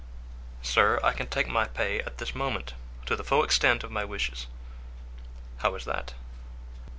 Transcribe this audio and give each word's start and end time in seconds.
"Sir, 0.63 0.99
I 1.03 1.11
can 1.13 1.27
take 1.27 1.47
my 1.47 1.67
pay 1.67 1.99
at 1.99 2.17
this 2.17 2.33
moment, 2.33 2.73
to 3.05 3.15
the 3.15 3.23
full 3.23 3.43
extent 3.43 3.83
of 3.83 3.91
my 3.91 4.03
wishes." 4.03 4.47
"How 5.59 5.75
is 5.75 5.85
that?" 5.85 6.15